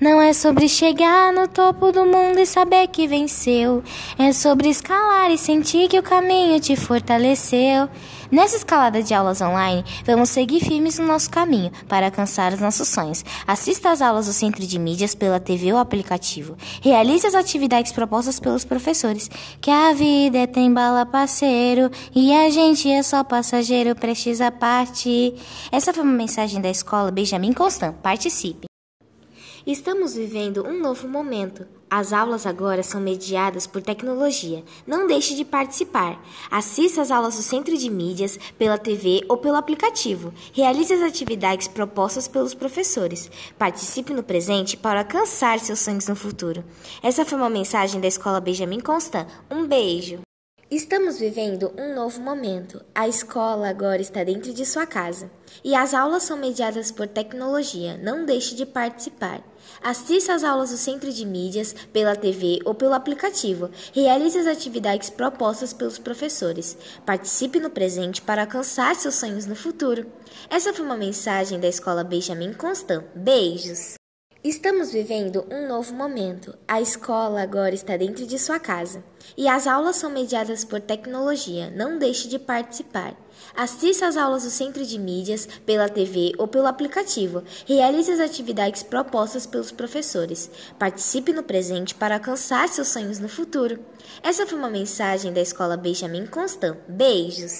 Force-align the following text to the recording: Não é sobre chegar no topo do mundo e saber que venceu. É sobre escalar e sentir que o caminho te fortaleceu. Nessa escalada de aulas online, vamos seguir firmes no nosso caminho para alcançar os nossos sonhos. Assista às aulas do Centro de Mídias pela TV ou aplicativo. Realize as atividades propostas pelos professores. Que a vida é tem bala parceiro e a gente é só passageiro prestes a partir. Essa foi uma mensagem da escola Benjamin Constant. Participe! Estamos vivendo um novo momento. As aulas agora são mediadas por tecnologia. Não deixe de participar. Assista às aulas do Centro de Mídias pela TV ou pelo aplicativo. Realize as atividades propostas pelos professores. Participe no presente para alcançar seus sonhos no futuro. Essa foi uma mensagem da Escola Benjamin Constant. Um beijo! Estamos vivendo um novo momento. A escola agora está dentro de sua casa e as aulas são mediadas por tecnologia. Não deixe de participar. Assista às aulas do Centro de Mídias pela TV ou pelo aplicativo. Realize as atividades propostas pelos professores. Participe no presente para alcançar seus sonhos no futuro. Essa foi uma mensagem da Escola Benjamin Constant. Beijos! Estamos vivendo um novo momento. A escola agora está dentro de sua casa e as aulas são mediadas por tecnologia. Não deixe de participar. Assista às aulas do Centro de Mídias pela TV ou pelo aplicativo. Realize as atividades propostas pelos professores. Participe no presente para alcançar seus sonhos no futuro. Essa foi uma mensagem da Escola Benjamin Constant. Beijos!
Não 0.00 0.20
é 0.20 0.32
sobre 0.32 0.68
chegar 0.68 1.32
no 1.32 1.46
topo 1.46 1.92
do 1.92 2.04
mundo 2.04 2.38
e 2.38 2.46
saber 2.46 2.88
que 2.88 3.06
venceu. 3.06 3.82
É 4.18 4.32
sobre 4.32 4.68
escalar 4.68 5.30
e 5.30 5.38
sentir 5.38 5.88
que 5.88 5.98
o 5.98 6.02
caminho 6.02 6.58
te 6.60 6.74
fortaleceu. 6.76 7.88
Nessa 8.30 8.56
escalada 8.56 9.02
de 9.02 9.12
aulas 9.12 9.42
online, 9.42 9.84
vamos 10.06 10.30
seguir 10.30 10.60
firmes 10.60 10.98
no 10.98 11.06
nosso 11.06 11.28
caminho 11.28 11.70
para 11.86 12.06
alcançar 12.06 12.52
os 12.52 12.60
nossos 12.60 12.88
sonhos. 12.88 13.22
Assista 13.46 13.90
às 13.90 14.00
aulas 14.00 14.26
do 14.26 14.32
Centro 14.32 14.66
de 14.66 14.78
Mídias 14.78 15.14
pela 15.14 15.38
TV 15.38 15.72
ou 15.72 15.78
aplicativo. 15.78 16.56
Realize 16.80 17.26
as 17.26 17.34
atividades 17.34 17.92
propostas 17.92 18.40
pelos 18.40 18.64
professores. 18.64 19.30
Que 19.60 19.70
a 19.70 19.92
vida 19.92 20.38
é 20.38 20.46
tem 20.46 20.72
bala 20.72 21.04
parceiro 21.04 21.90
e 22.14 22.34
a 22.34 22.48
gente 22.48 22.90
é 22.90 23.02
só 23.02 23.22
passageiro 23.22 23.94
prestes 23.94 24.40
a 24.40 24.50
partir. 24.50 25.34
Essa 25.70 25.92
foi 25.92 26.02
uma 26.02 26.12
mensagem 26.12 26.60
da 26.60 26.70
escola 26.70 27.10
Benjamin 27.10 27.52
Constant. 27.52 27.94
Participe! 28.02 28.71
Estamos 29.66 30.14
vivendo 30.14 30.66
um 30.66 30.80
novo 30.80 31.06
momento. 31.06 31.64
As 31.88 32.12
aulas 32.12 32.46
agora 32.46 32.82
são 32.82 33.00
mediadas 33.00 33.64
por 33.64 33.80
tecnologia. 33.80 34.64
Não 34.84 35.06
deixe 35.06 35.36
de 35.36 35.44
participar. 35.44 36.20
Assista 36.50 37.00
às 37.00 37.12
aulas 37.12 37.36
do 37.36 37.42
Centro 37.42 37.76
de 37.76 37.88
Mídias 37.88 38.38
pela 38.58 38.76
TV 38.76 39.24
ou 39.28 39.36
pelo 39.36 39.56
aplicativo. 39.56 40.32
Realize 40.52 40.92
as 40.92 41.02
atividades 41.02 41.68
propostas 41.68 42.26
pelos 42.26 42.54
professores. 42.54 43.30
Participe 43.56 44.12
no 44.12 44.22
presente 44.24 44.76
para 44.76 45.00
alcançar 45.00 45.60
seus 45.60 45.78
sonhos 45.78 46.08
no 46.08 46.16
futuro. 46.16 46.64
Essa 47.00 47.24
foi 47.24 47.38
uma 47.38 47.50
mensagem 47.50 48.00
da 48.00 48.08
Escola 48.08 48.40
Benjamin 48.40 48.80
Constant. 48.80 49.28
Um 49.48 49.66
beijo! 49.66 50.22
Estamos 50.72 51.18
vivendo 51.18 51.70
um 51.76 51.94
novo 51.94 52.18
momento. 52.18 52.82
A 52.94 53.06
escola 53.06 53.68
agora 53.68 54.00
está 54.00 54.24
dentro 54.24 54.54
de 54.54 54.64
sua 54.64 54.86
casa 54.86 55.30
e 55.62 55.74
as 55.74 55.92
aulas 55.92 56.22
são 56.22 56.34
mediadas 56.34 56.90
por 56.90 57.06
tecnologia. 57.06 57.98
Não 57.98 58.24
deixe 58.24 58.54
de 58.54 58.64
participar. 58.64 59.42
Assista 59.82 60.32
às 60.32 60.42
aulas 60.42 60.70
do 60.70 60.78
Centro 60.78 61.12
de 61.12 61.26
Mídias 61.26 61.74
pela 61.92 62.16
TV 62.16 62.60
ou 62.64 62.74
pelo 62.74 62.94
aplicativo. 62.94 63.68
Realize 63.92 64.38
as 64.38 64.46
atividades 64.46 65.10
propostas 65.10 65.74
pelos 65.74 65.98
professores. 65.98 66.74
Participe 67.04 67.60
no 67.60 67.68
presente 67.68 68.22
para 68.22 68.44
alcançar 68.44 68.96
seus 68.96 69.16
sonhos 69.16 69.44
no 69.44 69.54
futuro. 69.54 70.06
Essa 70.48 70.72
foi 70.72 70.86
uma 70.86 70.96
mensagem 70.96 71.60
da 71.60 71.68
Escola 71.68 72.02
Benjamin 72.02 72.54
Constant. 72.54 73.04
Beijos! 73.14 74.01
Estamos 74.44 74.90
vivendo 74.90 75.46
um 75.52 75.68
novo 75.68 75.94
momento. 75.94 76.58
A 76.66 76.80
escola 76.80 77.40
agora 77.40 77.76
está 77.76 77.96
dentro 77.96 78.26
de 78.26 78.40
sua 78.40 78.58
casa 78.58 79.04
e 79.36 79.46
as 79.46 79.68
aulas 79.68 79.94
são 79.94 80.10
mediadas 80.10 80.64
por 80.64 80.80
tecnologia. 80.80 81.70
Não 81.70 81.96
deixe 81.96 82.26
de 82.26 82.40
participar. 82.40 83.14
Assista 83.54 84.08
às 84.08 84.16
aulas 84.16 84.42
do 84.42 84.50
Centro 84.50 84.84
de 84.84 84.98
Mídias 84.98 85.46
pela 85.64 85.88
TV 85.88 86.32
ou 86.38 86.48
pelo 86.48 86.66
aplicativo. 86.66 87.44
Realize 87.66 88.10
as 88.10 88.18
atividades 88.18 88.82
propostas 88.82 89.46
pelos 89.46 89.70
professores. 89.70 90.50
Participe 90.76 91.32
no 91.32 91.44
presente 91.44 91.94
para 91.94 92.16
alcançar 92.16 92.68
seus 92.68 92.88
sonhos 92.88 93.20
no 93.20 93.28
futuro. 93.28 93.78
Essa 94.24 94.44
foi 94.44 94.58
uma 94.58 94.68
mensagem 94.68 95.32
da 95.32 95.40
Escola 95.40 95.76
Benjamin 95.76 96.26
Constant. 96.26 96.76
Beijos! 96.88 97.52